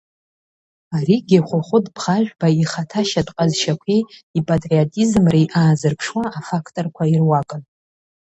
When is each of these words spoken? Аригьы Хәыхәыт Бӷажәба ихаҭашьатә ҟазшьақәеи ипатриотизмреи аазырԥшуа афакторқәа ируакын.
Аригьы 0.95 1.39
Хәыхәыт 1.47 1.85
Бӷажәба 1.95 2.47
ихаҭашьатә 2.61 3.31
ҟазшьақәеи 3.35 4.01
ипатриотизмреи 4.37 5.45
аазырԥшуа 5.59 6.25
афакторқәа 6.39 7.03
ируакын. 7.15 7.61